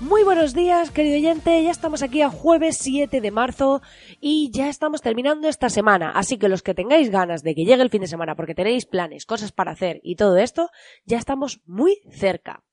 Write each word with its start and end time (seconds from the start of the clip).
Muy 0.00 0.24
buenos 0.24 0.54
días, 0.54 0.90
querido 0.90 1.16
oyente. 1.16 1.62
Ya 1.62 1.70
estamos 1.70 2.02
aquí 2.02 2.22
a 2.22 2.30
jueves 2.30 2.78
7 2.78 3.20
de 3.20 3.30
marzo 3.30 3.82
y 4.18 4.50
ya 4.50 4.70
estamos 4.70 5.02
terminando 5.02 5.46
esta 5.46 5.68
semana. 5.68 6.10
Así 6.12 6.38
que 6.38 6.48
los 6.48 6.62
que 6.62 6.72
tengáis 6.72 7.10
ganas 7.10 7.42
de 7.42 7.54
que 7.54 7.66
llegue 7.66 7.82
el 7.82 7.90
fin 7.90 8.00
de 8.00 8.06
semana 8.06 8.34
porque 8.34 8.54
tenéis 8.54 8.86
planes, 8.86 9.26
cosas 9.26 9.52
para 9.52 9.72
hacer 9.72 10.00
y 10.02 10.16
todo 10.16 10.38
esto, 10.38 10.70
ya 11.04 11.18
estamos 11.18 11.60
muy 11.66 11.98
cerca. 12.10 12.64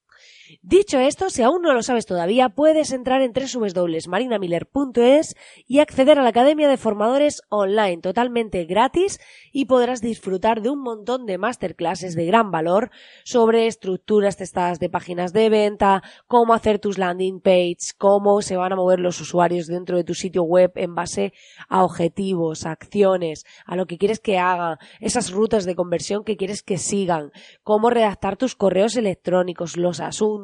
Dicho 0.62 1.00
esto, 1.00 1.30
si 1.30 1.42
aún 1.42 1.62
no 1.62 1.74
lo 1.74 1.84
sabes 1.84 2.06
todavía, 2.06 2.48
puedes 2.50 2.94
entrar 2.94 3.22
en 3.22 3.34
www.marinamiller.es 3.34 5.36
y 5.68 5.80
acceder 5.80 6.20
a 6.20 6.24
la 6.24 6.30
Academia 6.30 6.70
de 6.70 6.78
Formadores 6.78 7.42
online 7.50 7.98
totalmente 7.98 8.64
gratis 8.66 9.20
y 9.52 9.66
podrás 9.66 10.00
disfrutar 10.02 10.62
de 10.62 10.70
un 10.70 10.82
montón 10.82 11.26
de 11.26 11.38
masterclasses 11.38 12.16
de 12.16 12.26
gran 12.26 12.52
valor 12.52 12.92
sobre 13.26 13.68
estructuras 13.68 14.38
testadas 14.38 14.80
de 14.80 14.90
páginas 14.90 15.34
de 15.34 15.50
venta, 15.50 16.02
cómo 16.28 16.54
hacer 16.54 16.80
tus 16.80 16.98
landing 16.98 17.42
page, 17.42 17.94
cómo 17.98 18.42
se 18.42 18.56
van 18.56 18.72
a 18.72 18.78
mover 18.78 19.00
los 19.00 19.20
usuarios 19.20 19.68
dentro 19.68 19.98
de 19.98 20.06
tu 20.06 20.14
sitio 20.14 20.44
web 20.44 20.72
en 20.76 20.96
base 20.96 21.34
a 21.68 21.84
objetivos, 21.84 22.66
a 22.66 22.72
acciones, 22.72 23.46
a 23.66 23.76
lo 23.76 23.86
que 23.86 23.98
quieres 23.98 24.20
que 24.20 24.38
hagan, 24.38 24.78
esas 25.02 25.32
rutas 25.32 25.66
de 25.66 25.76
conversión 25.76 26.24
que 26.24 26.38
quieres 26.38 26.64
que 26.64 26.78
sigan, 26.78 27.32
cómo 27.64 27.90
redactar 27.90 28.38
tus 28.38 28.56
correos 28.56 28.96
electrónicos, 28.96 29.76
los 29.76 30.00
asuntos, 30.00 30.37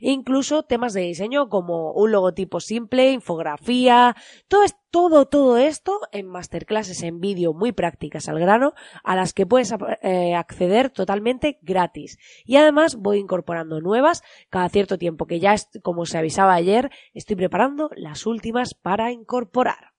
incluso 0.00 0.62
temas 0.62 0.92
de 0.92 1.02
diseño 1.02 1.48
como 1.48 1.92
un 1.92 2.12
logotipo 2.12 2.60
simple, 2.60 3.12
infografía, 3.12 4.16
todo, 4.48 4.64
todo, 4.90 5.26
todo 5.26 5.56
esto 5.56 6.00
en 6.12 6.26
masterclasses 6.26 7.02
en 7.02 7.20
vídeo 7.20 7.52
muy 7.52 7.72
prácticas 7.72 8.28
al 8.28 8.40
grano, 8.40 8.74
a 9.04 9.16
las 9.16 9.32
que 9.32 9.46
puedes 9.46 9.72
eh, 10.02 10.34
acceder 10.34 10.90
totalmente 10.90 11.58
gratis. 11.62 12.18
Y 12.44 12.56
además 12.56 12.96
voy 12.96 13.18
incorporando 13.18 13.80
nuevas 13.80 14.22
cada 14.48 14.68
cierto 14.68 14.98
tiempo, 14.98 15.26
que 15.26 15.40
ya, 15.40 15.54
como 15.82 16.06
se 16.06 16.18
avisaba 16.18 16.54
ayer, 16.54 16.90
estoy 17.14 17.36
preparando 17.36 17.90
las 17.94 18.26
últimas 18.26 18.74
para 18.74 19.12
incorporar. 19.12 19.89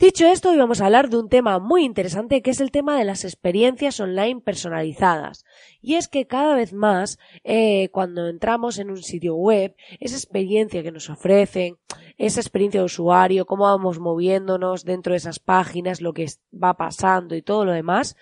Dicho 0.00 0.26
esto, 0.26 0.48
hoy 0.48 0.56
vamos 0.56 0.80
a 0.80 0.86
hablar 0.86 1.10
de 1.10 1.18
un 1.18 1.28
tema 1.28 1.58
muy 1.58 1.84
interesante 1.84 2.40
que 2.40 2.52
es 2.52 2.60
el 2.62 2.70
tema 2.70 2.98
de 2.98 3.04
las 3.04 3.22
experiencias 3.26 4.00
online 4.00 4.40
personalizadas. 4.40 5.44
Y 5.82 5.96
es 5.96 6.08
que 6.08 6.26
cada 6.26 6.54
vez 6.54 6.72
más, 6.72 7.18
eh, 7.44 7.90
cuando 7.90 8.26
entramos 8.26 8.78
en 8.78 8.88
un 8.88 9.02
sitio 9.02 9.34
web, 9.34 9.76
esa 9.98 10.16
experiencia 10.16 10.82
que 10.82 10.90
nos 10.90 11.10
ofrecen, 11.10 11.76
esa 12.16 12.40
experiencia 12.40 12.80
de 12.80 12.86
usuario, 12.86 13.44
cómo 13.44 13.64
vamos 13.64 13.98
moviéndonos 13.98 14.86
dentro 14.86 15.12
de 15.12 15.18
esas 15.18 15.38
páginas, 15.38 16.00
lo 16.00 16.14
que 16.14 16.28
va 16.50 16.78
pasando 16.78 17.36
y 17.36 17.42
todo 17.42 17.66
lo 17.66 17.72
demás, 17.72 18.16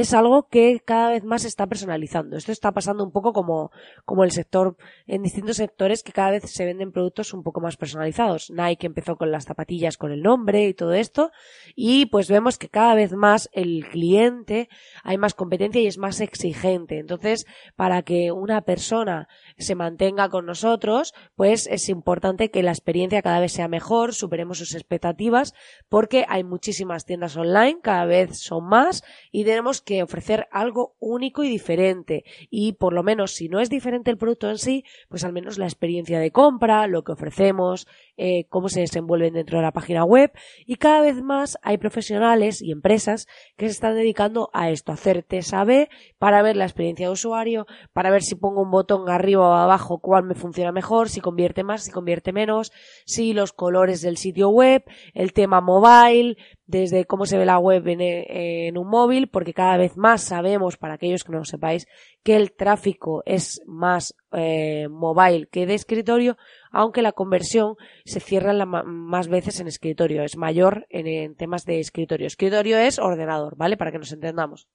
es 0.00 0.14
algo 0.14 0.48
que 0.48 0.80
cada 0.84 1.10
vez 1.10 1.24
más 1.24 1.44
está 1.44 1.66
personalizando. 1.66 2.36
Esto 2.36 2.52
está 2.52 2.70
pasando 2.70 3.02
un 3.02 3.10
poco 3.10 3.32
como, 3.32 3.72
como 4.04 4.22
el 4.22 4.30
sector, 4.30 4.76
en 5.06 5.22
distintos 5.22 5.56
sectores 5.56 6.04
que 6.04 6.12
cada 6.12 6.30
vez 6.30 6.44
se 6.44 6.64
venden 6.64 6.92
productos 6.92 7.34
un 7.34 7.42
poco 7.42 7.60
más 7.60 7.76
personalizados. 7.76 8.50
Nike 8.50 8.86
empezó 8.86 9.16
con 9.16 9.32
las 9.32 9.44
zapatillas 9.44 9.96
con 9.96 10.12
el 10.12 10.22
nombre 10.22 10.68
y 10.68 10.74
todo 10.74 10.92
esto, 10.92 11.32
y 11.74 12.06
pues 12.06 12.28
vemos 12.28 12.58
que 12.58 12.68
cada 12.68 12.94
vez 12.94 13.12
más 13.12 13.50
el 13.52 13.86
cliente 13.90 14.68
hay 15.02 15.18
más 15.18 15.34
competencia 15.34 15.80
y 15.80 15.88
es 15.88 15.98
más 15.98 16.20
exigente. 16.20 16.98
Entonces, 16.98 17.46
para 17.74 18.02
que 18.02 18.30
una 18.30 18.60
persona 18.60 19.28
se 19.56 19.74
mantenga 19.74 20.28
con 20.28 20.46
nosotros, 20.46 21.12
pues 21.34 21.66
es 21.66 21.88
importante 21.88 22.52
que 22.52 22.62
la 22.62 22.70
experiencia 22.70 23.20
cada 23.22 23.40
vez 23.40 23.50
sea 23.52 23.66
mejor, 23.66 24.14
superemos 24.14 24.58
sus 24.58 24.74
expectativas, 24.74 25.54
porque 25.88 26.24
hay 26.28 26.44
muchísimas 26.44 27.04
tiendas 27.04 27.36
online, 27.36 27.80
cada 27.82 28.04
vez 28.04 28.38
son 28.38 28.68
más, 28.68 29.02
y 29.32 29.44
tenemos 29.44 29.82
que 29.88 30.02
ofrecer 30.02 30.48
algo 30.52 30.96
único 30.98 31.44
y 31.44 31.48
diferente. 31.48 32.22
Y 32.50 32.74
por 32.74 32.92
lo 32.92 33.02
menos, 33.02 33.32
si 33.32 33.48
no 33.48 33.58
es 33.58 33.70
diferente 33.70 34.10
el 34.10 34.18
producto 34.18 34.50
en 34.50 34.58
sí, 34.58 34.84
pues 35.08 35.24
al 35.24 35.32
menos 35.32 35.56
la 35.56 35.64
experiencia 35.64 36.20
de 36.20 36.30
compra, 36.30 36.86
lo 36.86 37.04
que 37.04 37.12
ofrecemos, 37.12 37.88
eh, 38.18 38.44
cómo 38.50 38.68
se 38.68 38.80
desenvuelven 38.80 39.32
dentro 39.32 39.56
de 39.56 39.64
la 39.64 39.72
página 39.72 40.04
web. 40.04 40.30
Y 40.66 40.74
cada 40.74 41.00
vez 41.00 41.22
más 41.22 41.56
hay 41.62 41.78
profesionales 41.78 42.60
y 42.60 42.70
empresas 42.70 43.28
que 43.56 43.64
se 43.64 43.72
están 43.72 43.94
dedicando 43.94 44.50
a 44.52 44.68
esto, 44.68 44.92
a 44.92 44.96
hacer 44.96 45.22
TSAB 45.22 45.88
para 46.18 46.42
ver 46.42 46.56
la 46.58 46.64
experiencia 46.64 47.06
de 47.06 47.12
usuario, 47.12 47.66
para 47.94 48.10
ver 48.10 48.22
si 48.22 48.34
pongo 48.34 48.60
un 48.60 48.70
botón 48.70 49.08
arriba 49.08 49.48
o 49.48 49.54
abajo 49.54 50.00
cuál 50.00 50.24
me 50.24 50.34
funciona 50.34 50.70
mejor, 50.70 51.08
si 51.08 51.22
convierte 51.22 51.64
más, 51.64 51.84
si 51.84 51.90
convierte 51.90 52.34
menos, 52.34 52.72
si 53.06 53.32
los 53.32 53.54
colores 53.54 54.02
del 54.02 54.18
sitio 54.18 54.50
web, 54.50 54.84
el 55.14 55.32
tema 55.32 55.62
mobile, 55.62 56.36
desde 56.68 57.06
cómo 57.06 57.24
se 57.24 57.38
ve 57.38 57.46
la 57.46 57.58
web 57.58 57.82
en, 57.88 58.78
un 58.78 58.88
móvil, 58.88 59.28
porque 59.28 59.54
cada 59.54 59.78
vez 59.78 59.96
más 59.96 60.22
sabemos, 60.22 60.76
para 60.76 60.94
aquellos 60.94 61.24
que 61.24 61.32
no 61.32 61.38
lo 61.38 61.44
sepáis, 61.44 61.88
que 62.22 62.36
el 62.36 62.52
tráfico 62.52 63.22
es 63.24 63.62
más 63.66 64.14
eh, 64.32 64.86
mobile 64.88 65.48
que 65.50 65.66
de 65.66 65.74
escritorio, 65.74 66.36
aunque 66.70 67.00
la 67.00 67.12
conversión 67.12 67.76
se 68.04 68.20
cierra 68.20 68.52
más 68.66 69.28
veces 69.28 69.60
en 69.60 69.66
escritorio, 69.66 70.22
es 70.22 70.36
mayor 70.36 70.86
en 70.90 71.34
temas 71.36 71.64
de 71.64 71.80
escritorio. 71.80 72.26
Escritorio 72.26 72.78
es 72.78 72.98
ordenador, 72.98 73.56
¿vale? 73.56 73.78
Para 73.78 73.90
que 73.90 73.98
nos 73.98 74.12
entendamos. 74.12 74.68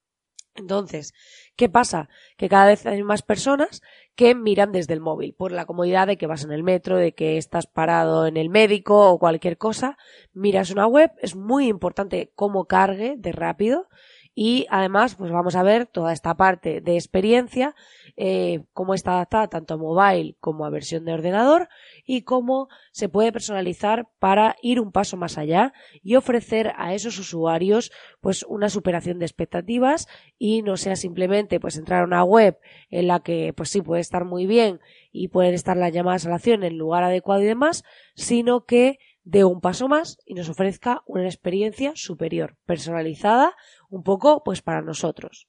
Entonces, 0.56 1.14
¿qué 1.56 1.68
pasa? 1.68 2.08
Que 2.36 2.48
cada 2.48 2.66
vez 2.66 2.86
hay 2.86 3.02
más 3.02 3.22
personas 3.22 3.82
que 4.14 4.34
miran 4.34 4.70
desde 4.70 4.94
el 4.94 5.00
móvil, 5.00 5.34
por 5.34 5.50
la 5.50 5.66
comodidad 5.66 6.06
de 6.06 6.16
que 6.16 6.28
vas 6.28 6.44
en 6.44 6.52
el 6.52 6.62
metro, 6.62 6.96
de 6.96 7.12
que 7.12 7.36
estás 7.36 7.66
parado 7.66 8.26
en 8.26 8.36
el 8.36 8.48
médico 8.48 9.10
o 9.10 9.18
cualquier 9.18 9.58
cosa, 9.58 9.98
miras 10.32 10.70
una 10.70 10.86
web, 10.86 11.10
es 11.20 11.34
muy 11.34 11.66
importante 11.66 12.30
cómo 12.36 12.66
cargue 12.66 13.16
de 13.18 13.32
rápido 13.32 13.88
y 14.34 14.66
además 14.68 15.14
pues 15.14 15.30
vamos 15.30 15.54
a 15.54 15.62
ver 15.62 15.86
toda 15.86 16.12
esta 16.12 16.36
parte 16.36 16.80
de 16.80 16.96
experiencia 16.96 17.74
eh, 18.16 18.64
cómo 18.72 18.94
está 18.94 19.12
adaptada 19.12 19.48
tanto 19.48 19.74
a 19.74 19.76
mobile 19.76 20.36
como 20.40 20.64
a 20.64 20.70
versión 20.70 21.04
de 21.04 21.12
ordenador 21.12 21.68
y 22.04 22.22
cómo 22.22 22.68
se 22.90 23.08
puede 23.08 23.32
personalizar 23.32 24.08
para 24.18 24.56
ir 24.60 24.80
un 24.80 24.90
paso 24.90 25.16
más 25.16 25.38
allá 25.38 25.72
y 26.02 26.16
ofrecer 26.16 26.72
a 26.76 26.94
esos 26.94 27.18
usuarios 27.18 27.92
pues 28.20 28.44
una 28.48 28.68
superación 28.68 29.18
de 29.18 29.26
expectativas 29.26 30.08
y 30.38 30.62
no 30.62 30.76
sea 30.76 30.96
simplemente 30.96 31.60
pues 31.60 31.76
entrar 31.76 32.02
a 32.02 32.06
una 32.06 32.24
web 32.24 32.58
en 32.90 33.06
la 33.06 33.20
que 33.20 33.52
pues 33.56 33.70
sí 33.70 33.82
puede 33.82 34.00
estar 34.00 34.24
muy 34.24 34.46
bien 34.46 34.80
y 35.12 35.28
pueden 35.28 35.54
estar 35.54 35.76
las 35.76 35.92
llamadas 35.92 36.26
a 36.26 36.30
la 36.30 36.36
acción 36.36 36.64
en 36.64 36.72
el 36.72 36.78
lugar 36.78 37.04
adecuado 37.04 37.42
y 37.42 37.46
demás 37.46 37.84
sino 38.14 38.64
que 38.64 38.98
dé 39.24 39.44
un 39.44 39.60
paso 39.60 39.88
más 39.88 40.18
y 40.24 40.34
nos 40.34 40.48
ofrezca 40.48 41.02
una 41.06 41.24
experiencia 41.24 41.92
superior, 41.96 42.56
personalizada 42.66 43.56
un 43.88 44.02
poco 44.02 44.42
pues 44.44 44.62
para 44.62 44.82
nosotros. 44.82 45.48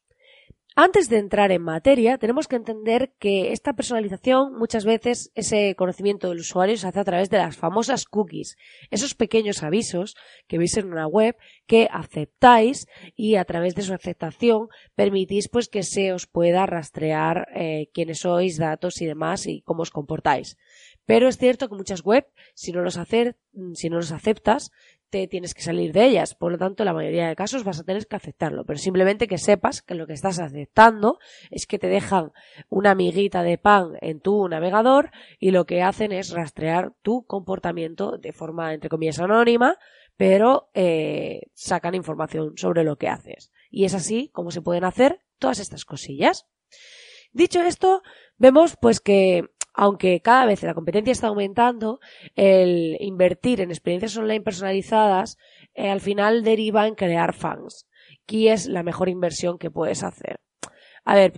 Antes 0.77 1.07
de 1.07 1.19
entrar 1.19 1.53
en 1.53 1.61
materia, 1.61 2.17
tenemos 2.17 2.49
que 2.49 2.57
entender 2.57 3.13
que 3.17 3.53
esta 3.53 3.77
personalización 3.77 4.57
muchas 4.57 4.83
veces 4.83 5.31
ese 5.33 5.73
conocimiento 5.75 6.27
del 6.27 6.39
usuario 6.39 6.75
se 6.75 6.85
hace 6.85 6.99
a 6.99 7.05
través 7.05 7.29
de 7.29 7.37
las 7.37 7.55
famosas 7.55 8.03
cookies, 8.03 8.57
esos 8.91 9.15
pequeños 9.15 9.63
avisos 9.63 10.17
que 10.47 10.57
veis 10.57 10.75
en 10.75 10.87
una 10.87 11.07
web 11.07 11.37
que 11.65 11.87
aceptáis 11.89 12.87
y 13.15 13.35
a 13.35 13.45
través 13.45 13.73
de 13.75 13.83
su 13.83 13.93
aceptación 13.93 14.67
permitís 14.95 15.47
pues 15.47 15.69
que 15.69 15.83
se 15.83 16.11
os 16.11 16.27
pueda 16.27 16.65
rastrear 16.65 17.47
eh, 17.55 17.87
quiénes 17.93 18.19
sois, 18.19 18.57
datos 18.57 19.01
y 19.01 19.05
demás 19.05 19.47
y 19.47 19.61
cómo 19.61 19.83
os 19.83 19.91
comportáis. 19.91 20.57
Pero 21.05 21.27
es 21.27 21.37
cierto 21.37 21.69
que 21.69 21.75
muchas 21.75 22.03
web, 22.03 22.27
si 22.53 22.71
no 22.71 22.81
los, 22.81 22.97
hacer, 22.97 23.37
si 23.73 23.89
no 23.89 23.97
los 23.97 24.11
aceptas, 24.11 24.71
te 25.09 25.27
tienes 25.27 25.53
que 25.53 25.61
salir 25.61 25.93
de 25.93 26.05
ellas. 26.05 26.35
Por 26.35 26.51
lo 26.51 26.57
tanto, 26.57 26.83
la 26.83 26.93
mayoría 26.93 27.27
de 27.27 27.35
casos 27.35 27.63
vas 27.63 27.79
a 27.79 27.83
tener 27.83 28.07
que 28.07 28.15
aceptarlo. 28.15 28.65
Pero 28.65 28.79
simplemente 28.79 29.27
que 29.27 29.37
sepas 29.37 29.81
que 29.81 29.95
lo 29.95 30.07
que 30.07 30.13
estás 30.13 30.39
aceptando 30.39 31.19
es 31.51 31.67
que 31.67 31.79
te 31.79 31.87
dejan 31.87 32.31
una 32.69 32.95
miguita 32.95 33.43
de 33.43 33.57
pan 33.57 33.93
en 34.01 34.19
tu 34.19 34.47
navegador 34.47 35.11
y 35.39 35.51
lo 35.51 35.65
que 35.65 35.83
hacen 35.83 36.11
es 36.11 36.31
rastrear 36.31 36.93
tu 37.01 37.25
comportamiento 37.25 38.17
de 38.17 38.33
forma, 38.33 38.73
entre 38.73 38.89
comillas, 38.89 39.19
anónima, 39.19 39.77
pero 40.17 40.69
eh, 40.73 41.43
sacan 41.53 41.95
información 41.95 42.57
sobre 42.57 42.83
lo 42.83 42.97
que 42.97 43.07
haces. 43.07 43.51
Y 43.69 43.85
es 43.85 43.93
así 43.93 44.29
como 44.33 44.51
se 44.51 44.61
pueden 44.61 44.83
hacer 44.83 45.21
todas 45.39 45.59
estas 45.59 45.85
cosillas. 45.85 46.47
Dicho 47.31 47.61
esto, 47.61 48.01
vemos 48.37 48.77
pues 48.79 49.01
que 49.01 49.49
aunque 49.75 50.21
cada 50.21 50.45
vez 50.45 50.63
la 50.63 50.73
competencia 50.73 51.11
está 51.11 51.27
aumentando, 51.27 51.99
el 52.35 52.97
invertir 52.99 53.61
en 53.61 53.71
experiencias 53.71 54.17
online 54.17 54.41
personalizadas 54.41 55.37
eh, 55.73 55.89
al 55.89 56.01
final 56.01 56.43
deriva 56.43 56.87
en 56.87 56.95
crear 56.95 57.33
fans, 57.33 57.87
que 58.25 58.51
es 58.51 58.67
la 58.67 58.83
mejor 58.83 59.09
inversión 59.09 59.57
que 59.57 59.71
puedes 59.71 60.03
hacer. 60.03 60.39
A 61.07 61.13
ver, 61.13 61.33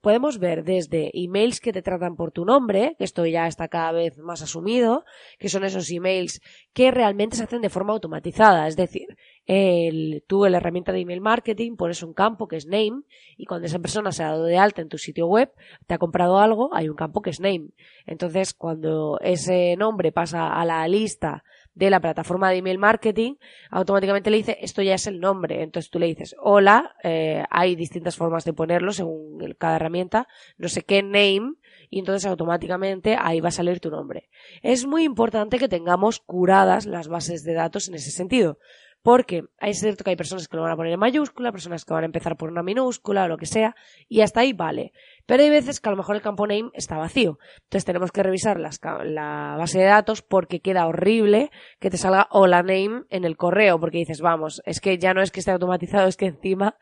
podemos 0.00 0.40
ver 0.40 0.64
desde 0.64 1.12
emails 1.14 1.60
que 1.60 1.72
te 1.72 1.82
tratan 1.82 2.16
por 2.16 2.32
tu 2.32 2.44
nombre, 2.44 2.96
que 2.98 3.04
esto 3.04 3.24
ya 3.26 3.46
está 3.46 3.68
cada 3.68 3.92
vez 3.92 4.18
más 4.18 4.42
asumido, 4.42 5.04
que 5.38 5.48
son 5.48 5.62
esos 5.62 5.88
emails 5.92 6.40
que 6.72 6.90
realmente 6.90 7.36
se 7.36 7.44
hacen 7.44 7.60
de 7.60 7.70
forma 7.70 7.92
automatizada. 7.92 8.66
Es 8.66 8.74
decir, 8.74 9.06
el, 9.46 10.24
tú 10.26 10.46
la 10.46 10.56
herramienta 10.56 10.92
de 10.92 11.00
email 11.00 11.20
marketing 11.20 11.76
pones 11.76 12.02
un 12.02 12.14
campo 12.14 12.48
que 12.48 12.56
es 12.56 12.66
name 12.66 13.02
y 13.36 13.44
cuando 13.46 13.66
esa 13.66 13.78
persona 13.78 14.12
se 14.12 14.22
ha 14.22 14.28
dado 14.28 14.44
de 14.44 14.56
alta 14.56 14.82
en 14.82 14.88
tu 14.88 14.98
sitio 14.98 15.26
web, 15.26 15.52
te 15.86 15.94
ha 15.94 15.98
comprado 15.98 16.38
algo, 16.38 16.74
hay 16.74 16.88
un 16.88 16.96
campo 16.96 17.22
que 17.22 17.30
es 17.30 17.40
name. 17.40 17.70
Entonces, 18.06 18.54
cuando 18.54 19.18
ese 19.20 19.76
nombre 19.76 20.12
pasa 20.12 20.48
a 20.48 20.64
la 20.64 20.86
lista 20.88 21.44
de 21.74 21.90
la 21.90 22.00
plataforma 22.00 22.50
de 22.50 22.58
email 22.58 22.78
marketing, 22.78 23.34
automáticamente 23.70 24.30
le 24.30 24.36
dice 24.38 24.58
esto 24.60 24.80
ya 24.80 24.94
es 24.94 25.06
el 25.06 25.20
nombre. 25.20 25.62
Entonces 25.62 25.90
tú 25.90 25.98
le 25.98 26.06
dices 26.06 26.34
hola, 26.38 26.94
eh, 27.02 27.44
hay 27.50 27.74
distintas 27.74 28.16
formas 28.16 28.44
de 28.44 28.52
ponerlo 28.52 28.92
según 28.92 29.38
cada 29.58 29.76
herramienta, 29.76 30.28
no 30.56 30.68
sé 30.68 30.82
qué 30.82 31.02
name, 31.02 31.54
y 31.90 31.98
entonces 31.98 32.26
automáticamente 32.26 33.16
ahí 33.20 33.40
va 33.40 33.48
a 33.48 33.52
salir 33.52 33.80
tu 33.80 33.90
nombre. 33.90 34.30
Es 34.62 34.86
muy 34.86 35.04
importante 35.04 35.58
que 35.58 35.68
tengamos 35.68 36.20
curadas 36.20 36.86
las 36.86 37.08
bases 37.08 37.44
de 37.44 37.54
datos 37.54 37.88
en 37.88 37.94
ese 37.94 38.10
sentido. 38.10 38.58
Porque 39.04 39.44
es 39.60 39.80
cierto 39.80 40.02
que 40.02 40.08
hay 40.08 40.16
personas 40.16 40.48
que 40.48 40.56
lo 40.56 40.62
van 40.62 40.72
a 40.72 40.76
poner 40.76 40.94
en 40.94 40.98
mayúscula, 40.98 41.52
personas 41.52 41.84
que 41.84 41.92
van 41.92 42.04
a 42.04 42.06
empezar 42.06 42.38
por 42.38 42.50
una 42.50 42.62
minúscula 42.62 43.24
o 43.24 43.28
lo 43.28 43.36
que 43.36 43.44
sea, 43.44 43.76
y 44.08 44.22
hasta 44.22 44.40
ahí 44.40 44.54
vale. 44.54 44.94
Pero 45.26 45.42
hay 45.42 45.50
veces 45.50 45.78
que 45.78 45.90
a 45.90 45.92
lo 45.92 45.98
mejor 45.98 46.16
el 46.16 46.22
campo 46.22 46.46
name 46.46 46.70
está 46.72 46.96
vacío. 46.96 47.38
Entonces 47.64 47.84
tenemos 47.84 48.12
que 48.12 48.22
revisar 48.22 48.58
las 48.58 48.80
la 48.82 49.56
base 49.58 49.78
de 49.78 49.84
datos 49.84 50.22
porque 50.22 50.60
queda 50.60 50.86
horrible 50.86 51.50
que 51.80 51.90
te 51.90 51.98
salga 51.98 52.28
hola 52.30 52.62
name 52.62 53.02
en 53.10 53.26
el 53.26 53.36
correo, 53.36 53.78
porque 53.78 53.98
dices, 53.98 54.22
vamos, 54.22 54.62
es 54.64 54.80
que 54.80 54.96
ya 54.96 55.12
no 55.12 55.20
es 55.20 55.30
que 55.30 55.40
esté 55.40 55.50
automatizado, 55.50 56.08
es 56.08 56.16
que 56.16 56.24
encima 56.24 56.78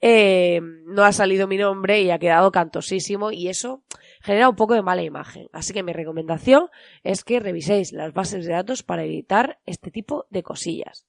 eh, 0.00 0.60
no 0.86 1.02
ha 1.02 1.10
salido 1.10 1.48
mi 1.48 1.56
nombre 1.56 2.02
y 2.02 2.12
ha 2.12 2.20
quedado 2.20 2.52
cantosísimo 2.52 3.32
y 3.32 3.48
eso 3.48 3.82
genera 4.22 4.48
un 4.48 4.54
poco 4.54 4.74
de 4.74 4.82
mala 4.82 5.02
imagen. 5.02 5.48
Así 5.52 5.72
que 5.72 5.82
mi 5.82 5.92
recomendación 5.92 6.68
es 7.02 7.24
que 7.24 7.40
reviséis 7.40 7.92
las 7.92 8.12
bases 8.12 8.46
de 8.46 8.52
datos 8.52 8.84
para 8.84 9.02
evitar 9.02 9.58
este 9.66 9.90
tipo 9.90 10.26
de 10.30 10.44
cosillas. 10.44 11.08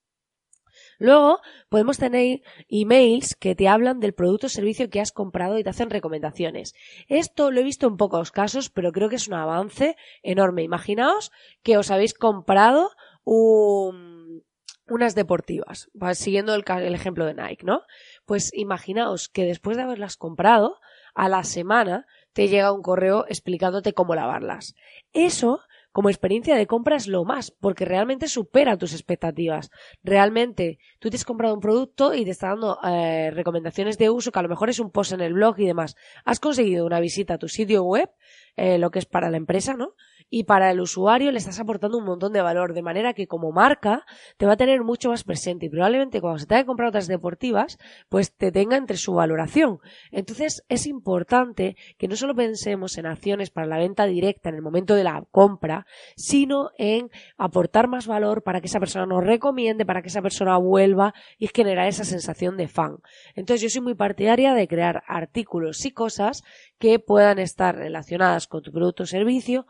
Luego 0.98 1.40
podemos 1.68 1.98
tener 1.98 2.42
emails 2.68 3.34
que 3.34 3.54
te 3.54 3.68
hablan 3.68 4.00
del 4.00 4.14
producto 4.14 4.46
o 4.46 4.50
servicio 4.50 4.88
que 4.90 5.00
has 5.00 5.12
comprado 5.12 5.58
y 5.58 5.64
te 5.64 5.70
hacen 5.70 5.90
recomendaciones. 5.90 6.74
Esto 7.08 7.50
lo 7.50 7.60
he 7.60 7.64
visto 7.64 7.86
en 7.86 7.96
pocos 7.96 8.30
casos, 8.32 8.70
pero 8.70 8.92
creo 8.92 9.08
que 9.08 9.16
es 9.16 9.28
un 9.28 9.34
avance 9.34 9.96
enorme. 10.22 10.62
Imaginaos 10.62 11.30
que 11.62 11.76
os 11.78 11.90
habéis 11.90 12.14
comprado 12.14 12.90
un- 13.24 14.44
unas 14.88 15.14
deportivas, 15.16 15.90
va, 16.00 16.14
siguiendo 16.14 16.54
el, 16.54 16.64
el 16.68 16.94
ejemplo 16.94 17.26
de 17.26 17.34
Nike, 17.34 17.64
¿no? 17.66 17.82
Pues 18.24 18.52
imaginaos 18.54 19.28
que 19.28 19.44
después 19.44 19.76
de 19.76 19.82
haberlas 19.82 20.16
comprado, 20.16 20.78
a 21.14 21.28
la 21.28 21.42
semana 21.44 22.06
te 22.32 22.48
llega 22.48 22.72
un 22.72 22.82
correo 22.82 23.24
explicándote 23.28 23.94
cómo 23.94 24.14
lavarlas. 24.14 24.74
Eso 25.12 25.60
como 25.96 26.10
experiencia 26.10 26.56
de 26.56 26.66
compra 26.66 26.96
es 26.96 27.08
lo 27.08 27.24
más, 27.24 27.50
porque 27.50 27.86
realmente 27.86 28.28
supera 28.28 28.76
tus 28.76 28.92
expectativas. 28.92 29.70
Realmente 30.04 30.78
tú 30.98 31.08
te 31.08 31.16
has 31.16 31.24
comprado 31.24 31.54
un 31.54 31.60
producto 31.60 32.12
y 32.12 32.22
te 32.26 32.32
está 32.32 32.48
dando 32.48 32.78
eh, 32.86 33.30
recomendaciones 33.30 33.96
de 33.96 34.10
uso, 34.10 34.30
que 34.30 34.38
a 34.38 34.42
lo 34.42 34.50
mejor 34.50 34.68
es 34.68 34.78
un 34.78 34.90
post 34.90 35.12
en 35.12 35.22
el 35.22 35.32
blog 35.32 35.58
y 35.58 35.64
demás. 35.64 35.96
Has 36.26 36.38
conseguido 36.38 36.84
una 36.84 37.00
visita 37.00 37.32
a 37.32 37.38
tu 37.38 37.48
sitio 37.48 37.82
web, 37.82 38.10
eh, 38.56 38.76
lo 38.76 38.90
que 38.90 38.98
es 38.98 39.06
para 39.06 39.30
la 39.30 39.38
empresa, 39.38 39.72
¿no? 39.72 39.94
Y 40.28 40.44
para 40.44 40.70
el 40.70 40.80
usuario 40.80 41.30
le 41.30 41.38
estás 41.38 41.60
aportando 41.60 41.98
un 41.98 42.04
montón 42.04 42.32
de 42.32 42.42
valor, 42.42 42.74
de 42.74 42.82
manera 42.82 43.14
que 43.14 43.26
como 43.26 43.52
marca 43.52 44.04
te 44.36 44.46
va 44.46 44.52
a 44.52 44.56
tener 44.56 44.82
mucho 44.82 45.10
más 45.10 45.24
presente 45.24 45.66
y 45.66 45.68
probablemente 45.68 46.20
cuando 46.20 46.38
se 46.38 46.46
te 46.46 46.54
haya 46.54 46.66
comprado 46.66 46.90
otras 46.90 47.06
deportivas, 47.06 47.78
pues 48.08 48.34
te 48.34 48.50
tenga 48.50 48.76
entre 48.76 48.96
su 48.96 49.14
valoración. 49.14 49.78
Entonces 50.10 50.64
es 50.68 50.86
importante 50.86 51.76
que 51.98 52.08
no 52.08 52.16
solo 52.16 52.34
pensemos 52.34 52.98
en 52.98 53.06
acciones 53.06 53.50
para 53.50 53.66
la 53.66 53.78
venta 53.78 54.06
directa 54.06 54.48
en 54.48 54.56
el 54.56 54.62
momento 54.62 54.94
de 54.94 55.04
la 55.04 55.24
compra, 55.30 55.86
sino 56.16 56.70
en 56.76 57.10
aportar 57.38 57.88
más 57.88 58.06
valor 58.06 58.42
para 58.42 58.60
que 58.60 58.66
esa 58.66 58.80
persona 58.80 59.06
nos 59.06 59.24
recomiende, 59.24 59.86
para 59.86 60.02
que 60.02 60.08
esa 60.08 60.22
persona 60.22 60.56
vuelva 60.56 61.14
y 61.38 61.48
generar 61.48 61.86
esa 61.86 62.04
sensación 62.04 62.56
de 62.56 62.68
fan. 62.68 62.98
Entonces 63.34 63.62
yo 63.62 63.68
soy 63.68 63.82
muy 63.82 63.94
partidaria 63.94 64.54
de 64.54 64.68
crear 64.68 65.02
artículos 65.06 65.84
y 65.84 65.92
cosas 65.92 66.42
que 66.78 66.98
puedan 66.98 67.38
estar 67.38 67.76
relacionadas 67.76 68.46
con 68.46 68.62
tu 68.62 68.72
producto 68.72 69.04
o 69.04 69.06
servicio, 69.06 69.66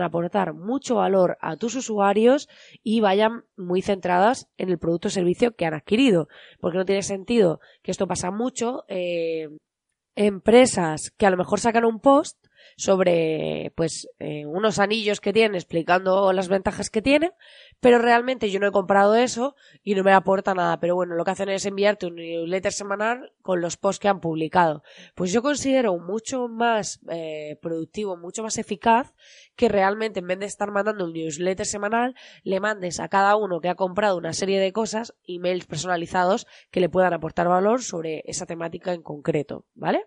aportar 0.00 0.54
mucho 0.54 0.94
valor 0.94 1.36
a 1.42 1.56
tus 1.56 1.74
usuarios 1.74 2.48
y 2.82 3.00
vayan 3.00 3.42
muy 3.56 3.82
centradas 3.82 4.48
en 4.56 4.70
el 4.70 4.78
producto 4.78 5.08
o 5.08 5.10
servicio 5.10 5.54
que 5.54 5.66
han 5.66 5.74
adquirido. 5.74 6.28
Porque 6.60 6.78
no 6.78 6.86
tiene 6.86 7.02
sentido 7.02 7.60
que 7.82 7.90
esto 7.90 8.06
pasa 8.06 8.30
mucho. 8.30 8.84
eh, 8.88 9.48
empresas 10.14 11.10
que 11.16 11.26
a 11.26 11.30
lo 11.30 11.36
mejor 11.36 11.60
sacan 11.60 11.84
un 11.84 12.00
post 12.00 12.36
sobre 12.76 13.72
pues 13.74 14.08
eh, 14.18 14.46
unos 14.46 14.78
anillos 14.78 15.20
que 15.20 15.32
tienen 15.32 15.54
explicando 15.54 16.32
las 16.32 16.48
ventajas 16.48 16.90
que 16.90 17.02
tienen 17.02 17.32
pero 17.80 17.98
realmente 17.98 18.50
yo 18.50 18.60
no 18.60 18.68
he 18.68 18.72
comprado 18.72 19.14
eso 19.14 19.56
y 19.82 19.94
no 19.94 20.04
me 20.04 20.12
aporta 20.12 20.54
nada 20.54 20.80
pero 20.80 20.94
bueno 20.94 21.14
lo 21.14 21.24
que 21.24 21.30
hacen 21.30 21.48
es 21.48 21.66
enviarte 21.66 22.06
un 22.06 22.16
newsletter 22.16 22.72
semanal 22.72 23.32
con 23.42 23.60
los 23.60 23.76
posts 23.76 24.00
que 24.00 24.08
han 24.08 24.20
publicado 24.20 24.82
pues 25.14 25.32
yo 25.32 25.42
considero 25.42 25.96
mucho 25.98 26.48
más 26.48 27.00
eh, 27.10 27.58
productivo 27.60 28.16
mucho 28.16 28.42
más 28.42 28.58
eficaz 28.58 29.14
que 29.56 29.68
realmente 29.68 30.20
en 30.20 30.26
vez 30.26 30.38
de 30.38 30.46
estar 30.46 30.70
mandando 30.70 31.04
un 31.04 31.12
newsletter 31.12 31.66
semanal 31.66 32.14
le 32.42 32.60
mandes 32.60 33.00
a 33.00 33.08
cada 33.08 33.36
uno 33.36 33.60
que 33.60 33.68
ha 33.68 33.74
comprado 33.74 34.16
una 34.16 34.32
serie 34.32 34.60
de 34.60 34.72
cosas 34.72 35.14
emails 35.26 35.66
personalizados 35.66 36.46
que 36.70 36.80
le 36.80 36.88
puedan 36.88 37.12
aportar 37.14 37.48
valor 37.48 37.82
sobre 37.82 38.22
esa 38.26 38.46
temática 38.46 38.92
en 38.92 39.02
concreto 39.02 39.66
¿vale? 39.74 40.06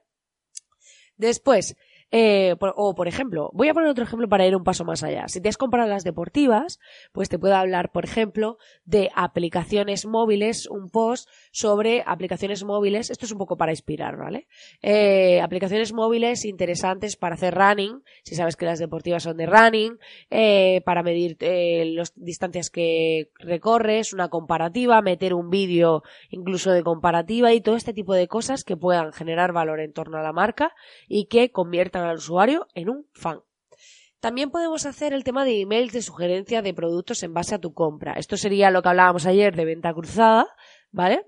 Después, 1.17 1.77
eh, 2.11 2.55
o 2.59 2.95
por 2.95 3.07
ejemplo, 3.07 3.49
voy 3.53 3.69
a 3.69 3.73
poner 3.73 3.89
otro 3.89 4.03
ejemplo 4.03 4.29
para 4.29 4.45
ir 4.45 4.55
un 4.55 4.63
paso 4.63 4.85
más 4.85 5.03
allá. 5.03 5.27
Si 5.27 5.41
te 5.41 5.49
has 5.49 5.57
comprado 5.57 5.89
las 5.89 6.03
deportivas, 6.03 6.79
pues 7.11 7.29
te 7.29 7.39
puedo 7.39 7.55
hablar, 7.55 7.91
por 7.91 8.05
ejemplo, 8.05 8.57
de 8.85 9.09
aplicaciones 9.15 10.05
móviles, 10.05 10.67
un 10.67 10.89
post 10.89 11.29
sobre 11.51 12.03
aplicaciones 12.05 12.63
móviles. 12.63 13.09
Esto 13.09 13.25
es 13.25 13.31
un 13.31 13.37
poco 13.37 13.57
para 13.57 13.71
inspirar, 13.71 14.17
¿vale? 14.17 14.47
Eh, 14.81 15.41
aplicaciones 15.41 15.93
móviles 15.93 16.45
interesantes 16.45 17.15
para 17.15 17.35
hacer 17.35 17.55
running, 17.55 18.03
si 18.23 18.35
sabes 18.35 18.55
que 18.55 18.65
las 18.65 18.79
deportivas 18.79 19.23
son 19.23 19.37
de 19.37 19.45
running, 19.47 19.97
eh, 20.29 20.81
para 20.85 21.03
medir 21.03 21.37
las 21.39 22.13
distancias 22.15 22.69
que 22.69 23.31
recorres, 23.39 24.13
una 24.13 24.29
comparativa, 24.29 25.01
meter 25.01 25.33
un 25.33 25.49
vídeo 25.49 26.03
incluso 26.29 26.71
de 26.71 26.83
comparativa 26.83 27.53
y 27.53 27.61
todo 27.61 27.75
este 27.75 27.93
tipo 27.93 28.13
de 28.13 28.27
cosas 28.27 28.63
que 28.63 28.77
puedan 28.77 29.11
generar 29.11 29.53
valor 29.53 29.79
en 29.79 29.93
torno 29.93 30.17
a 30.17 30.23
la 30.23 30.33
marca 30.33 30.73
y 31.07 31.25
que 31.25 31.51
conviertan 31.51 31.94
al 32.03 32.17
usuario 32.17 32.67
en 32.73 32.89
un 32.89 33.07
fan. 33.13 33.41
También 34.19 34.49
podemos 34.49 34.85
hacer 34.85 35.13
el 35.13 35.23
tema 35.23 35.45
de 35.45 35.61
emails 35.61 35.93
de 35.93 36.01
sugerencia 36.01 36.61
de 36.61 36.73
productos 36.73 37.21
en 37.23 37.33
base 37.33 37.53
a 37.53 37.59
tu 37.59 37.73
compra. 37.73 38.13
Esto 38.13 38.37
sería 38.37 38.71
lo 38.71 38.81
que 38.81 38.89
hablábamos 38.89 39.25
ayer 39.27 39.55
de 39.55 39.65
venta 39.65 39.93
cruzada, 39.93 40.47
¿vale? 40.91 41.25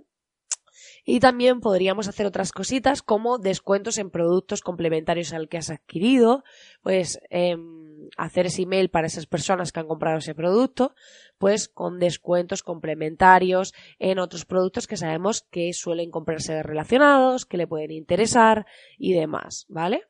Y 1.05 1.19
también 1.19 1.61
podríamos 1.61 2.07
hacer 2.07 2.25
otras 2.25 2.51
cositas 2.51 3.01
como 3.01 3.37
descuentos 3.37 3.97
en 3.97 4.09
productos 4.09 4.61
complementarios 4.61 5.31
al 5.31 5.47
que 5.47 5.57
has 5.57 5.69
adquirido, 5.69 6.43
pues 6.81 7.19
em, 7.29 8.09
hacer 8.17 8.47
ese 8.47 8.63
email 8.63 8.89
para 8.89 9.07
esas 9.07 9.25
personas 9.25 9.71
que 9.71 9.79
han 9.79 9.87
comprado 9.87 10.17
ese 10.17 10.35
producto, 10.35 10.95
pues 11.37 11.69
con 11.69 11.99
descuentos 11.99 12.63
complementarios 12.63 13.73
en 13.99 14.19
otros 14.19 14.45
productos 14.45 14.87
que 14.87 14.97
sabemos 14.97 15.43
que 15.49 15.71
suelen 15.71 16.11
comprarse 16.11 16.61
relacionados, 16.63 17.45
que 17.45 17.57
le 17.57 17.67
pueden 17.67 17.91
interesar 17.91 18.65
y 18.97 19.13
demás, 19.13 19.65
¿vale? 19.69 20.01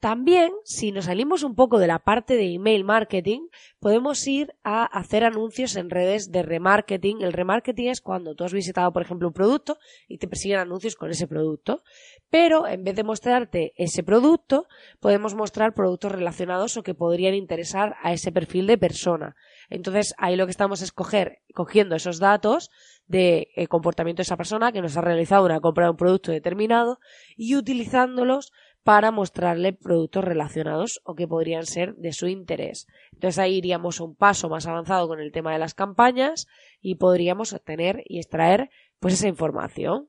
También, 0.00 0.50
si 0.64 0.92
nos 0.92 1.04
salimos 1.04 1.42
un 1.42 1.54
poco 1.54 1.78
de 1.78 1.86
la 1.86 1.98
parte 1.98 2.34
de 2.34 2.54
email 2.54 2.84
marketing, 2.84 3.48
podemos 3.80 4.26
ir 4.26 4.54
a 4.64 4.84
hacer 4.86 5.24
anuncios 5.24 5.76
en 5.76 5.90
redes 5.90 6.32
de 6.32 6.42
remarketing. 6.42 7.20
El 7.20 7.34
remarketing 7.34 7.90
es 7.90 8.00
cuando 8.00 8.34
tú 8.34 8.44
has 8.44 8.54
visitado, 8.54 8.94
por 8.94 9.02
ejemplo, 9.02 9.28
un 9.28 9.34
producto 9.34 9.76
y 10.08 10.16
te 10.16 10.26
persiguen 10.26 10.58
anuncios 10.58 10.96
con 10.96 11.10
ese 11.10 11.26
producto. 11.26 11.82
Pero 12.30 12.66
en 12.66 12.82
vez 12.82 12.96
de 12.96 13.04
mostrarte 13.04 13.74
ese 13.76 14.02
producto, 14.02 14.66
podemos 15.00 15.34
mostrar 15.34 15.74
productos 15.74 16.12
relacionados 16.12 16.78
o 16.78 16.82
que 16.82 16.94
podrían 16.94 17.34
interesar 17.34 17.96
a 18.02 18.14
ese 18.14 18.32
perfil 18.32 18.66
de 18.66 18.78
persona. 18.78 19.36
Entonces, 19.68 20.14
ahí 20.16 20.34
lo 20.34 20.46
que 20.46 20.52
estamos 20.52 20.80
es 20.80 20.92
coger, 20.92 21.40
cogiendo 21.52 21.94
esos 21.94 22.18
datos 22.18 22.70
de 23.06 23.48
eh, 23.54 23.66
comportamiento 23.66 24.20
de 24.20 24.24
esa 24.24 24.36
persona 24.36 24.72
que 24.72 24.80
nos 24.80 24.96
ha 24.96 25.00
realizado 25.00 25.44
una 25.44 25.60
compra 25.60 25.86
de 25.86 25.90
un 25.90 25.96
producto 25.96 26.30
determinado 26.32 27.00
y 27.36 27.56
utilizándolos 27.56 28.52
para 28.82 29.10
mostrarle 29.10 29.72
productos 29.72 30.24
relacionados 30.24 31.00
o 31.04 31.14
que 31.14 31.28
podrían 31.28 31.66
ser 31.66 31.94
de 31.96 32.12
su 32.12 32.28
interés. 32.28 32.86
Entonces 33.12 33.38
ahí 33.38 33.56
iríamos 33.56 34.00
un 34.00 34.14
paso 34.14 34.48
más 34.48 34.66
avanzado 34.66 35.08
con 35.08 35.20
el 35.20 35.32
tema 35.32 35.52
de 35.52 35.58
las 35.58 35.74
campañas 35.74 36.46
y 36.80 36.94
podríamos 36.94 37.52
obtener 37.52 38.02
y 38.06 38.18
extraer 38.18 38.70
pues 38.98 39.14
esa 39.14 39.28
información. 39.28 40.08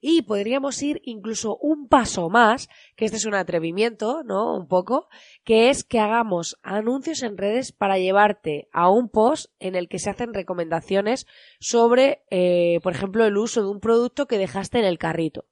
Y 0.00 0.22
podríamos 0.22 0.80
ir 0.82 1.00
incluso 1.04 1.56
un 1.56 1.88
paso 1.88 2.28
más, 2.28 2.68
que 2.96 3.06
este 3.06 3.16
es 3.16 3.24
un 3.24 3.34
atrevimiento, 3.34 4.22
¿no? 4.24 4.54
Un 4.54 4.68
poco, 4.68 5.08
que 5.42 5.70
es 5.70 5.84
que 5.84 5.98
hagamos 5.98 6.58
anuncios 6.62 7.22
en 7.22 7.36
redes 7.36 7.72
para 7.72 7.98
llevarte 7.98 8.68
a 8.72 8.90
un 8.90 9.08
post 9.08 9.50
en 9.58 9.74
el 9.74 9.88
que 9.88 9.98
se 9.98 10.10
hacen 10.10 10.34
recomendaciones 10.34 11.26
sobre, 11.58 12.22
eh, 12.30 12.78
por 12.82 12.92
ejemplo, 12.92 13.24
el 13.24 13.36
uso 13.38 13.62
de 13.62 13.70
un 13.70 13.80
producto 13.80 14.26
que 14.26 14.38
dejaste 14.38 14.78
en 14.78 14.84
el 14.84 14.98
carrito. 14.98 15.46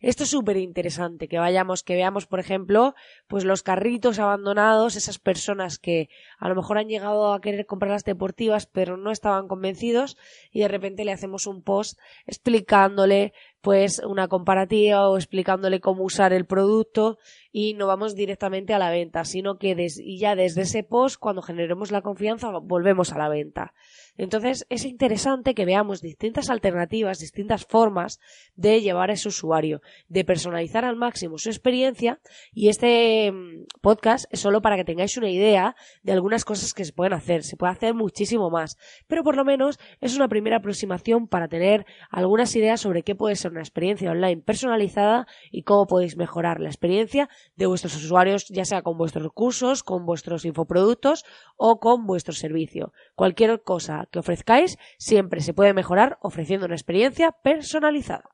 Esto 0.00 0.22
es 0.22 0.30
súper 0.30 0.56
interesante, 0.56 1.28
que 1.28 1.38
vayamos, 1.38 1.82
que 1.82 1.94
veamos, 1.94 2.26
por 2.26 2.40
ejemplo, 2.40 2.94
pues 3.28 3.44
los 3.44 3.62
carritos 3.62 4.18
abandonados, 4.18 4.96
esas 4.96 5.18
personas 5.18 5.78
que 5.78 6.08
a 6.38 6.48
lo 6.48 6.54
mejor 6.54 6.78
han 6.78 6.88
llegado 6.88 7.34
a 7.34 7.40
querer 7.42 7.66
comprar 7.66 7.92
las 7.92 8.04
deportivas, 8.04 8.64
pero 8.64 8.96
no 8.96 9.10
estaban 9.10 9.46
convencidos, 9.46 10.16
y 10.50 10.60
de 10.60 10.68
repente 10.68 11.04
le 11.04 11.12
hacemos 11.12 11.46
un 11.46 11.62
post 11.62 12.00
explicándole 12.26 13.34
pues 13.60 14.00
una 14.00 14.28
comparativa 14.28 15.08
o 15.08 15.16
explicándole 15.16 15.80
cómo 15.80 16.04
usar 16.04 16.32
el 16.32 16.46
producto 16.46 17.18
y 17.52 17.74
no 17.74 17.86
vamos 17.86 18.14
directamente 18.14 18.74
a 18.74 18.78
la 18.78 18.90
venta, 18.90 19.24
sino 19.24 19.58
que 19.58 19.74
y 19.98 20.18
ya 20.18 20.36
desde 20.36 20.62
ese 20.62 20.82
post, 20.82 21.16
cuando 21.18 21.42
generemos 21.42 21.90
la 21.90 22.02
confianza, 22.02 22.50
volvemos 22.50 23.12
a 23.12 23.18
la 23.18 23.28
venta. 23.28 23.72
Entonces 24.16 24.66
es 24.68 24.84
interesante 24.84 25.54
que 25.54 25.64
veamos 25.64 26.00
distintas 26.00 26.50
alternativas, 26.50 27.18
distintas 27.18 27.64
formas 27.64 28.20
de 28.54 28.80
llevar 28.82 29.10
a 29.10 29.14
ese 29.14 29.28
usuario, 29.28 29.80
de 30.08 30.24
personalizar 30.24 30.84
al 30.84 30.96
máximo 30.96 31.38
su 31.38 31.48
experiencia 31.48 32.20
y 32.52 32.68
este 32.68 33.32
mm, 33.32 33.64
podcast 33.80 34.26
es 34.30 34.40
solo 34.40 34.60
para 34.60 34.76
que 34.76 34.84
tengáis 34.84 35.16
una 35.16 35.30
idea 35.30 35.74
de 36.02 36.12
algunas 36.12 36.44
cosas 36.44 36.74
que 36.74 36.84
se 36.84 36.92
pueden 36.92 37.14
hacer. 37.14 37.42
Se 37.44 37.56
puede 37.56 37.72
hacer 37.72 37.94
muchísimo 37.94 38.50
más, 38.50 38.76
pero 39.06 39.24
por 39.24 39.36
lo 39.36 39.44
menos 39.44 39.78
es 40.00 40.16
una 40.16 40.28
primera 40.28 40.58
aproximación 40.58 41.26
para 41.26 41.48
tener 41.48 41.86
algunas 42.10 42.54
ideas 42.54 42.80
sobre 42.80 43.02
qué 43.02 43.14
puede 43.14 43.36
ser 43.36 43.49
una 43.50 43.60
experiencia 43.60 44.10
online 44.10 44.42
personalizada 44.42 45.26
y 45.50 45.62
cómo 45.62 45.86
podéis 45.86 46.16
mejorar 46.16 46.60
la 46.60 46.68
experiencia 46.68 47.28
de 47.56 47.66
vuestros 47.66 47.96
usuarios, 47.96 48.46
ya 48.48 48.64
sea 48.64 48.82
con 48.82 48.96
vuestros 48.96 49.32
cursos, 49.32 49.82
con 49.82 50.06
vuestros 50.06 50.44
infoproductos 50.44 51.24
o 51.56 51.78
con 51.80 52.06
vuestro 52.06 52.34
servicio. 52.34 52.92
Cualquier 53.14 53.62
cosa 53.62 54.08
que 54.10 54.18
ofrezcáis 54.18 54.78
siempre 54.98 55.40
se 55.40 55.54
puede 55.54 55.74
mejorar 55.74 56.18
ofreciendo 56.20 56.66
una 56.66 56.74
experiencia 56.74 57.32
personalizada. 57.32 58.30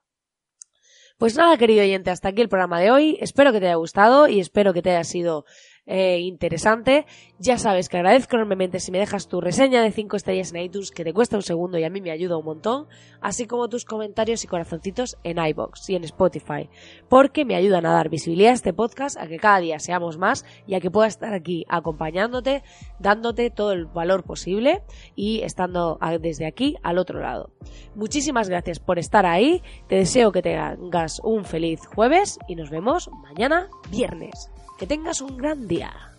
Pues 1.18 1.34
nada, 1.34 1.56
querido 1.56 1.80
oyente, 1.80 2.10
hasta 2.10 2.28
aquí 2.28 2.42
el 2.42 2.50
programa 2.50 2.78
de 2.78 2.90
hoy. 2.90 3.16
Espero 3.22 3.50
que 3.50 3.58
te 3.58 3.66
haya 3.66 3.76
gustado 3.76 4.28
y 4.28 4.38
espero 4.38 4.74
que 4.74 4.82
te 4.82 4.90
haya 4.90 5.02
sido 5.02 5.46
eh, 5.86 6.18
interesante. 6.18 7.06
Ya 7.38 7.58
sabes 7.58 7.88
que 7.88 7.96
agradezco 7.96 8.36
enormemente 8.36 8.80
si 8.80 8.90
me 8.90 8.98
dejas 8.98 9.28
tu 9.28 9.40
reseña 9.40 9.82
de 9.82 9.92
5 9.92 10.16
estrellas 10.16 10.52
en 10.52 10.62
iTunes, 10.62 10.90
que 10.90 11.04
te 11.04 11.12
cuesta 11.12 11.36
un 11.36 11.42
segundo 11.42 11.78
y 11.78 11.84
a 11.84 11.90
mí 11.90 12.00
me 12.00 12.10
ayuda 12.10 12.36
un 12.36 12.44
montón, 12.44 12.86
así 13.20 13.46
como 13.46 13.68
tus 13.68 13.84
comentarios 13.84 14.42
y 14.42 14.48
corazoncitos 14.48 15.16
en 15.22 15.38
iBox 15.38 15.88
y 15.90 15.94
en 15.94 16.04
Spotify, 16.04 16.68
porque 17.08 17.44
me 17.44 17.54
ayudan 17.54 17.86
a 17.86 17.92
dar 17.92 18.08
visibilidad 18.08 18.50
a 18.52 18.54
este 18.54 18.72
podcast, 18.72 19.16
a 19.16 19.28
que 19.28 19.38
cada 19.38 19.60
día 19.60 19.78
seamos 19.78 20.18
más 20.18 20.44
y 20.66 20.74
a 20.74 20.80
que 20.80 20.90
pueda 20.90 21.06
estar 21.06 21.32
aquí 21.34 21.64
acompañándote, 21.68 22.62
dándote 22.98 23.50
todo 23.50 23.72
el 23.72 23.86
valor 23.86 24.24
posible 24.24 24.82
y 25.14 25.42
estando 25.42 25.98
desde 26.20 26.46
aquí 26.46 26.76
al 26.82 26.98
otro 26.98 27.20
lado. 27.20 27.50
Muchísimas 27.94 28.48
gracias 28.48 28.80
por 28.80 28.98
estar 28.98 29.24
ahí, 29.24 29.62
te 29.88 29.96
deseo 29.96 30.32
que 30.32 30.42
tengas 30.42 31.20
un 31.22 31.44
feliz 31.44 31.80
jueves 31.86 32.38
y 32.48 32.56
nos 32.56 32.70
vemos 32.70 33.08
mañana 33.22 33.68
viernes. 33.90 34.50
Que 34.78 34.86
tengas 34.86 35.22
un 35.22 35.38
gran 35.38 35.66
día. 35.66 35.75
Yeah. 35.76 36.15